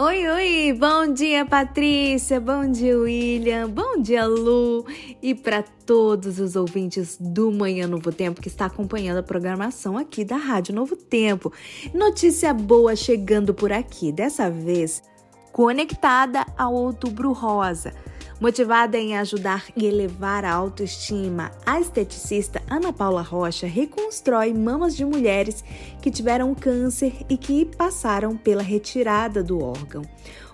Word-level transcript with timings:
Oi, 0.00 0.28
oi! 0.28 0.72
Bom 0.78 1.12
dia, 1.12 1.44
Patrícia! 1.44 2.38
Bom 2.38 2.70
dia, 2.70 2.96
William! 2.96 3.68
Bom 3.68 4.00
dia, 4.00 4.26
Lu! 4.28 4.86
E 5.20 5.34
para 5.34 5.64
todos 5.84 6.38
os 6.38 6.54
ouvintes 6.54 7.18
do 7.18 7.50
Manhã 7.50 7.88
Novo 7.88 8.12
Tempo 8.12 8.40
que 8.40 8.46
está 8.46 8.66
acompanhando 8.66 9.18
a 9.18 9.24
programação 9.24 9.98
aqui 9.98 10.24
da 10.24 10.36
Rádio 10.36 10.72
Novo 10.72 10.94
Tempo. 10.94 11.52
Notícia 11.92 12.54
boa 12.54 12.94
chegando 12.94 13.52
por 13.52 13.72
aqui, 13.72 14.12
dessa 14.12 14.48
vez 14.48 15.02
conectada 15.50 16.46
ao 16.56 16.74
Outubro 16.74 17.32
Rosa. 17.32 17.92
Motivada 18.40 18.96
em 18.96 19.16
ajudar 19.16 19.64
e 19.76 19.84
elevar 19.84 20.44
a 20.44 20.52
autoestima, 20.52 21.50
a 21.66 21.80
esteticista 21.80 22.62
Ana 22.70 22.92
Paula 22.92 23.20
Rocha 23.20 23.66
reconstrói 23.66 24.54
mamas 24.54 24.94
de 24.96 25.04
mulheres 25.04 25.64
que 26.00 26.08
tiveram 26.08 26.54
câncer 26.54 27.12
e 27.28 27.36
que 27.36 27.64
passaram 27.64 28.36
pela 28.36 28.62
retirada 28.62 29.42
do 29.42 29.60
órgão. 29.60 30.02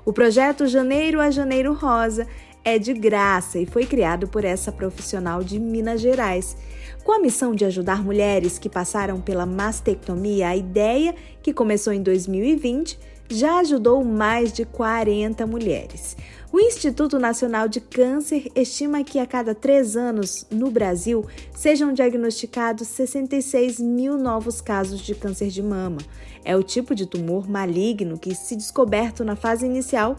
O 0.02 0.14
projeto 0.14 0.66
Janeiro 0.66 1.20
a 1.20 1.30
Janeiro 1.30 1.74
Rosa 1.74 2.26
é 2.64 2.78
de 2.78 2.94
graça 2.94 3.58
e 3.58 3.66
foi 3.66 3.84
criado 3.84 4.28
por 4.28 4.46
essa 4.46 4.72
profissional 4.72 5.44
de 5.44 5.60
Minas 5.60 6.00
Gerais. 6.00 6.56
Com 7.04 7.12
a 7.12 7.18
missão 7.18 7.54
de 7.54 7.66
ajudar 7.66 8.02
mulheres 8.02 8.58
que 8.58 8.70
passaram 8.70 9.20
pela 9.20 9.44
mastectomia, 9.44 10.48
a 10.48 10.56
ideia, 10.56 11.14
que 11.42 11.52
começou 11.52 11.92
em 11.92 12.02
2020, 12.02 12.98
já 13.28 13.58
ajudou 13.58 14.02
mais 14.04 14.52
de 14.52 14.64
40 14.64 15.46
mulheres. 15.46 16.16
O 16.54 16.60
Instituto 16.60 17.18
Nacional 17.18 17.66
de 17.66 17.80
Câncer 17.80 18.48
estima 18.54 19.02
que 19.02 19.18
a 19.18 19.26
cada 19.26 19.56
três 19.56 19.96
anos, 19.96 20.46
no 20.52 20.70
Brasil, 20.70 21.26
sejam 21.52 21.92
diagnosticados 21.92 22.86
66 22.86 23.80
mil 23.80 24.16
novos 24.16 24.60
casos 24.60 25.00
de 25.00 25.16
câncer 25.16 25.48
de 25.48 25.60
mama. 25.60 25.98
É 26.44 26.56
o 26.56 26.62
tipo 26.62 26.94
de 26.94 27.06
tumor 27.06 27.50
maligno 27.50 28.16
que, 28.16 28.36
se 28.36 28.54
descoberto 28.54 29.24
na 29.24 29.34
fase 29.34 29.66
inicial, 29.66 30.16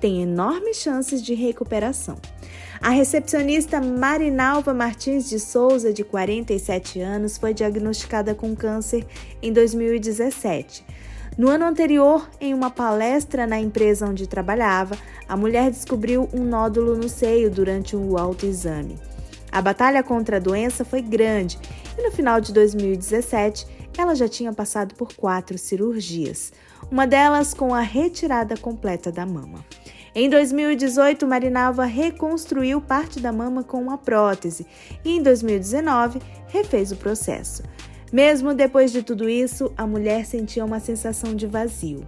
tem 0.00 0.20
enormes 0.20 0.78
chances 0.78 1.22
de 1.22 1.34
recuperação. 1.34 2.16
A 2.80 2.90
recepcionista 2.90 3.80
Marinalva 3.80 4.74
Martins 4.74 5.28
de 5.28 5.38
Souza, 5.38 5.92
de 5.92 6.02
47 6.02 7.00
anos, 7.00 7.38
foi 7.38 7.54
diagnosticada 7.54 8.34
com 8.34 8.56
câncer 8.56 9.06
em 9.40 9.52
2017. 9.52 10.84
No 11.36 11.50
ano 11.50 11.66
anterior, 11.66 12.30
em 12.40 12.54
uma 12.54 12.70
palestra 12.70 13.46
na 13.46 13.60
empresa 13.60 14.06
onde 14.06 14.26
trabalhava, 14.26 14.96
a 15.28 15.36
mulher 15.36 15.70
descobriu 15.70 16.30
um 16.32 16.42
nódulo 16.42 16.96
no 16.96 17.10
seio 17.10 17.50
durante 17.50 17.94
o 17.94 18.16
autoexame. 18.16 18.98
A 19.52 19.60
batalha 19.60 20.02
contra 20.02 20.38
a 20.38 20.40
doença 20.40 20.82
foi 20.82 21.02
grande 21.02 21.58
e 21.98 22.02
no 22.02 22.10
final 22.10 22.40
de 22.40 22.54
2017 22.54 23.66
ela 23.98 24.14
já 24.14 24.26
tinha 24.26 24.50
passado 24.50 24.94
por 24.94 25.12
quatro 25.14 25.58
cirurgias, 25.58 26.54
uma 26.90 27.06
delas 27.06 27.52
com 27.52 27.74
a 27.74 27.80
retirada 27.80 28.56
completa 28.56 29.12
da 29.12 29.26
mama. 29.26 29.62
Em 30.14 30.30
2018, 30.30 31.26
Marinalva 31.26 31.84
reconstruiu 31.84 32.80
parte 32.80 33.20
da 33.20 33.30
mama 33.30 33.62
com 33.62 33.78
uma 33.82 33.98
prótese 33.98 34.66
e 35.04 35.10
em 35.10 35.22
2019 35.22 36.18
refez 36.48 36.92
o 36.92 36.96
processo. 36.96 37.62
Mesmo 38.12 38.54
depois 38.54 38.92
de 38.92 39.02
tudo 39.02 39.28
isso, 39.28 39.72
a 39.76 39.86
mulher 39.86 40.24
sentia 40.24 40.64
uma 40.64 40.80
sensação 40.80 41.34
de 41.34 41.46
vazio. 41.46 42.06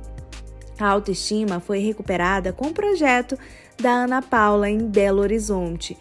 A 0.79 0.87
autoestima 0.87 1.59
foi 1.59 1.81
recuperada 1.81 2.53
com 2.53 2.69
o 2.69 2.73
projeto 2.73 3.37
da 3.81 3.91
Ana 3.91 4.23
Paula 4.23 4.71
em 4.71 4.79
Belo 4.79 5.21
Horizonte. 5.21 5.97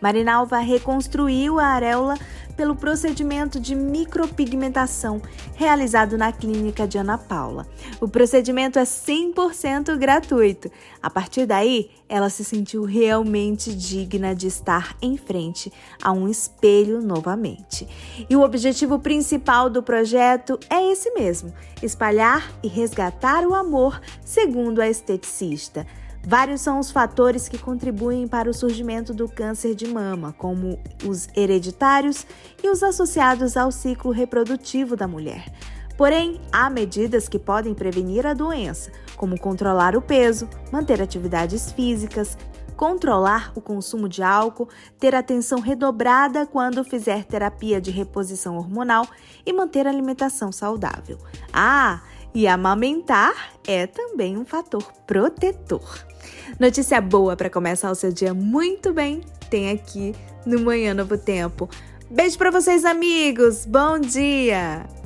Marinalva 0.00 0.58
reconstruiu 0.58 1.58
a 1.58 1.66
areola 1.66 2.16
pelo 2.60 2.76
procedimento 2.76 3.58
de 3.58 3.74
micropigmentação 3.74 5.22
realizado 5.54 6.18
na 6.18 6.30
clínica 6.30 6.86
de 6.86 6.98
Ana 6.98 7.16
Paula. 7.16 7.66
O 8.00 8.06
procedimento 8.06 8.78
é 8.78 8.82
100% 8.82 9.96
gratuito. 9.96 10.70
A 11.02 11.08
partir 11.08 11.46
daí, 11.46 11.90
ela 12.06 12.28
se 12.28 12.44
sentiu 12.44 12.84
realmente 12.84 13.74
digna 13.74 14.34
de 14.34 14.46
estar 14.46 14.94
em 15.00 15.16
frente 15.16 15.72
a 16.02 16.12
um 16.12 16.28
espelho 16.28 17.00
novamente. 17.00 17.88
E 18.28 18.36
o 18.36 18.42
objetivo 18.42 18.98
principal 18.98 19.70
do 19.70 19.82
projeto 19.82 20.58
é 20.68 20.92
esse 20.92 21.10
mesmo: 21.12 21.52
espalhar 21.82 22.52
e 22.62 22.68
resgatar 22.68 23.46
o 23.46 23.54
amor, 23.54 24.00
segundo 24.22 24.82
a 24.82 24.88
esteticista. 24.88 25.86
Vários 26.22 26.60
são 26.60 26.78
os 26.78 26.90
fatores 26.90 27.48
que 27.48 27.58
contribuem 27.58 28.28
para 28.28 28.50
o 28.50 28.54
surgimento 28.54 29.14
do 29.14 29.28
câncer 29.28 29.74
de 29.74 29.86
mama, 29.86 30.34
como 30.36 30.78
os 31.04 31.28
hereditários 31.34 32.26
e 32.62 32.68
os 32.68 32.82
associados 32.82 33.56
ao 33.56 33.72
ciclo 33.72 34.10
reprodutivo 34.12 34.96
da 34.96 35.08
mulher. 35.08 35.46
Porém, 35.96 36.40
há 36.50 36.70
medidas 36.70 37.28
que 37.28 37.38
podem 37.38 37.74
prevenir 37.74 38.26
a 38.26 38.32
doença, 38.32 38.90
como 39.16 39.38
controlar 39.38 39.96
o 39.96 40.00
peso, 40.00 40.48
manter 40.72 41.00
atividades 41.02 41.72
físicas, 41.72 42.38
controlar 42.80 43.52
o 43.54 43.60
consumo 43.60 44.08
de 44.08 44.22
álcool, 44.22 44.66
ter 44.98 45.14
atenção 45.14 45.60
redobrada 45.60 46.46
quando 46.46 46.82
fizer 46.82 47.24
terapia 47.24 47.78
de 47.78 47.90
reposição 47.90 48.56
hormonal 48.56 49.06
e 49.44 49.52
manter 49.52 49.86
alimentação 49.86 50.50
saudável. 50.50 51.18
Ah, 51.52 52.00
e 52.34 52.46
amamentar 52.46 53.52
é 53.66 53.86
também 53.86 54.36
um 54.36 54.44
fator 54.44 54.84
protetor. 55.06 56.04
Notícia 56.58 57.00
boa 57.00 57.36
para 57.36 57.50
começar 57.50 57.90
o 57.90 57.94
seu 57.94 58.12
dia 58.12 58.34
muito 58.34 58.92
bem 58.92 59.22
tem 59.50 59.70
aqui 59.70 60.14
no 60.46 60.60
Manhã 60.60 60.94
Novo 60.94 61.18
Tempo. 61.18 61.68
Beijo 62.08 62.38
para 62.38 62.50
vocês, 62.50 62.84
amigos. 62.84 63.66
Bom 63.66 63.98
dia. 63.98 64.99